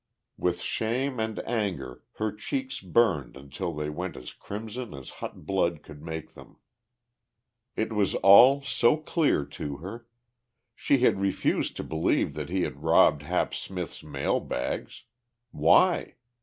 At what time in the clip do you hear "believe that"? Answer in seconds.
11.83-12.49